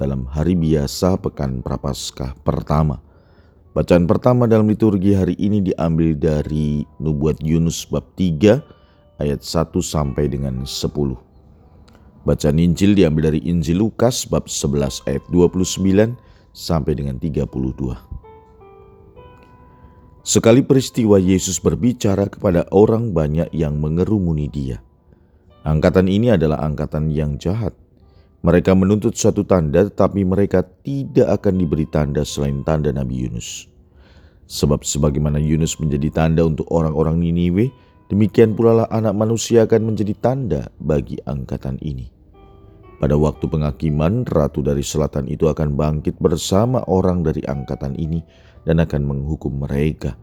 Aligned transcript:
dalam 0.00 0.24
hari 0.32 0.56
biasa 0.56 1.20
Pekan 1.20 1.60
Prapaskah 1.60 2.32
pertama. 2.40 3.04
Bacaan 3.76 4.08
pertama 4.08 4.48
dalam 4.48 4.64
liturgi 4.64 5.12
hari 5.12 5.36
ini 5.36 5.60
diambil 5.60 6.16
dari 6.16 6.88
Nubuat 6.96 7.44
Yunus 7.44 7.84
bab 7.84 8.08
3 8.16 9.20
ayat 9.20 9.40
1 9.44 9.76
sampai 9.84 10.32
dengan 10.32 10.64
10. 10.64 10.88
Bacaan 12.24 12.56
Injil 12.56 12.96
diambil 12.96 13.28
dari 13.28 13.44
Injil 13.44 13.76
Lukas 13.84 14.24
bab 14.24 14.48
11 14.48 15.04
ayat 15.04 15.22
29 15.28 16.16
sampai 16.56 16.92
dengan 16.96 17.20
32. 17.20 17.44
Sekali 20.24 20.64
peristiwa 20.64 21.20
Yesus 21.20 21.60
berbicara 21.60 22.32
kepada 22.32 22.64
orang 22.72 23.12
banyak 23.12 23.52
yang 23.52 23.76
mengerumuni 23.76 24.48
dia. 24.48 24.80
Angkatan 25.60 26.08
ini 26.08 26.32
adalah 26.32 26.64
angkatan 26.64 27.12
yang 27.12 27.36
jahat 27.36 27.76
mereka 28.40 28.72
menuntut 28.72 29.12
suatu 29.12 29.44
tanda, 29.44 29.84
tetapi 29.84 30.24
mereka 30.24 30.64
tidak 30.64 31.40
akan 31.40 31.60
diberi 31.60 31.84
tanda 31.84 32.24
selain 32.24 32.64
tanda 32.64 32.88
Nabi 32.88 33.28
Yunus. 33.28 33.68
Sebab 34.48 34.80
sebagaimana 34.82 35.36
Yunus 35.36 35.76
menjadi 35.76 36.08
tanda 36.08 36.42
untuk 36.48 36.64
orang-orang 36.72 37.20
Niniwe, 37.20 37.68
demikian 38.08 38.56
pula 38.56 38.84
lah 38.84 38.88
anak 38.88 39.12
manusia 39.12 39.68
akan 39.68 39.92
menjadi 39.92 40.14
tanda 40.16 40.62
bagi 40.80 41.20
angkatan 41.22 41.76
ini. 41.84 42.08
Pada 43.00 43.16
waktu 43.16 43.48
penghakiman, 43.48 44.28
ratu 44.28 44.60
dari 44.60 44.84
selatan 44.84 45.28
itu 45.28 45.48
akan 45.48 45.72
bangkit 45.72 46.20
bersama 46.20 46.84
orang 46.84 47.24
dari 47.24 47.40
angkatan 47.44 47.96
ini 47.96 48.20
dan 48.68 48.80
akan 48.80 49.04
menghukum 49.04 49.64
mereka. 49.64 50.16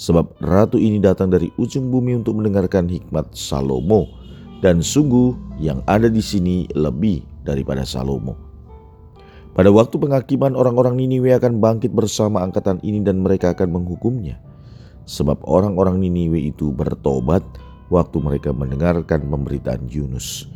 Sebab 0.00 0.40
ratu 0.40 0.80
ini 0.80 1.00
datang 1.00 1.28
dari 1.28 1.52
ujung 1.60 1.92
bumi 1.92 2.16
untuk 2.20 2.40
mendengarkan 2.40 2.88
hikmat 2.88 3.36
Salomo, 3.36 4.08
dan 4.60 4.84
sungguh 4.84 5.36
yang 5.60 5.80
ada 5.88 6.08
di 6.08 6.20
sini 6.20 6.68
lebih 6.76 7.24
daripada 7.44 7.84
Salomo. 7.84 8.36
Pada 9.50 9.68
waktu 9.74 9.98
penghakiman 9.98 10.54
orang-orang 10.54 10.94
Niniwe 10.94 11.34
akan 11.34 11.58
bangkit 11.58 11.90
bersama 11.90 12.40
angkatan 12.46 12.78
ini 12.86 13.02
dan 13.02 13.20
mereka 13.20 13.50
akan 13.52 13.82
menghukumnya. 13.82 14.38
Sebab 15.10 15.42
orang-orang 15.42 15.98
Niniwe 15.98 16.54
itu 16.54 16.70
bertobat 16.70 17.42
waktu 17.90 18.22
mereka 18.22 18.54
mendengarkan 18.54 19.26
pemberitaan 19.26 19.90
Yunus. 19.90 20.46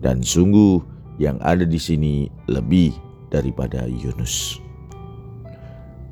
Dan 0.00 0.24
sungguh 0.24 0.80
yang 1.20 1.36
ada 1.44 1.68
di 1.68 1.76
sini 1.76 2.32
lebih 2.48 2.94
daripada 3.28 3.84
Yunus. 3.84 4.62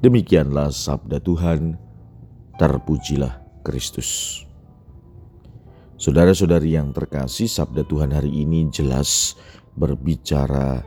Demikianlah 0.04 0.68
sabda 0.68 1.24
Tuhan, 1.24 1.80
terpujilah 2.60 3.40
Kristus. 3.64 4.44
Saudara-saudari 6.06 6.78
yang 6.78 6.94
terkasih, 6.94 7.50
sabda 7.50 7.82
Tuhan 7.82 8.14
hari 8.14 8.30
ini 8.30 8.70
jelas 8.70 9.34
berbicara 9.74 10.78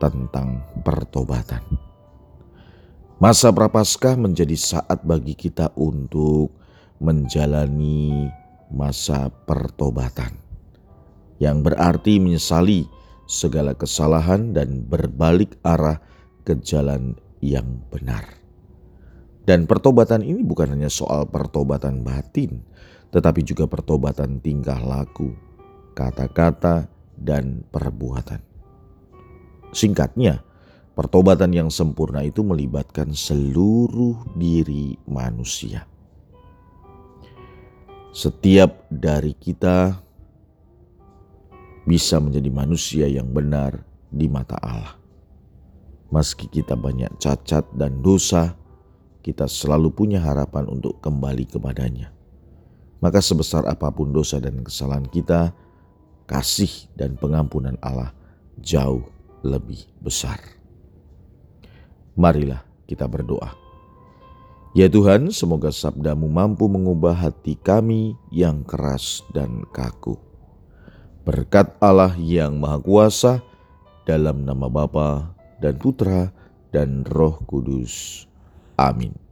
tentang 0.00 0.64
pertobatan. 0.80 1.60
Masa 3.20 3.52
Prapaskah 3.52 4.16
menjadi 4.16 4.56
saat 4.56 5.04
bagi 5.04 5.36
kita 5.36 5.68
untuk 5.76 6.56
menjalani 6.96 8.32
masa 8.72 9.28
pertobatan 9.28 10.32
yang 11.36 11.60
berarti 11.60 12.16
menyesali 12.16 12.88
segala 13.28 13.76
kesalahan 13.76 14.56
dan 14.56 14.88
berbalik 14.88 15.60
arah 15.60 16.00
ke 16.40 16.56
jalan 16.64 17.12
yang 17.44 17.84
benar. 17.92 18.40
Dan 19.44 19.68
pertobatan 19.68 20.24
ini 20.24 20.40
bukan 20.40 20.72
hanya 20.72 20.88
soal 20.88 21.28
pertobatan 21.28 22.00
batin, 22.00 22.64
tetapi 23.14 23.46
juga 23.46 23.70
pertobatan 23.70 24.42
tingkah 24.42 24.82
laku, 24.82 25.30
kata-kata, 25.94 26.90
dan 27.14 27.62
perbuatan. 27.70 28.42
Singkatnya, 29.70 30.42
pertobatan 30.98 31.54
yang 31.54 31.70
sempurna 31.70 32.26
itu 32.26 32.42
melibatkan 32.42 33.14
seluruh 33.14 34.18
diri 34.34 34.98
manusia. 35.06 35.86
Setiap 38.10 38.90
dari 38.90 39.34
kita 39.38 39.94
bisa 41.86 42.18
menjadi 42.18 42.50
manusia 42.50 43.06
yang 43.06 43.30
benar 43.30 43.82
di 44.10 44.26
mata 44.26 44.58
Allah. 44.58 44.98
Meski 46.10 46.46
kita 46.46 46.78
banyak 46.78 47.14
cacat 47.18 47.66
dan 47.74 48.02
dosa, 48.02 48.54
kita 49.22 49.50
selalu 49.50 49.90
punya 49.90 50.22
harapan 50.22 50.70
untuk 50.70 51.02
kembali 51.02 51.50
kepadanya. 51.50 52.13
Maka 53.04 53.20
sebesar 53.20 53.68
apa 53.68 53.92
pun 53.92 54.16
dosa 54.16 54.40
dan 54.40 54.64
kesalahan 54.64 55.04
kita, 55.04 55.52
kasih 56.24 56.88
dan 56.96 57.20
pengampunan 57.20 57.76
Allah 57.84 58.16
jauh 58.56 59.04
lebih 59.44 59.84
besar. 60.00 60.40
Marilah 62.16 62.64
kita 62.88 63.04
berdoa. 63.04 63.52
Ya 64.72 64.88
Tuhan, 64.88 65.28
semoga 65.36 65.68
sabdamu 65.68 66.32
mampu 66.32 66.64
mengubah 66.64 67.12
hati 67.12 67.60
kami 67.60 68.16
yang 68.32 68.64
keras 68.64 69.20
dan 69.36 69.68
kaku. 69.68 70.16
Berkat 71.28 71.76
Allah 71.84 72.16
yang 72.16 72.56
Maha 72.56 72.80
Kuasa, 72.80 73.44
dalam 74.08 74.48
nama 74.48 74.66
Bapa 74.72 75.36
dan 75.60 75.76
Putra 75.76 76.32
dan 76.72 77.04
Roh 77.04 77.36
Kudus. 77.44 78.24
Amin. 78.80 79.23